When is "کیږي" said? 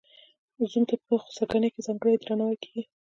2.63-2.83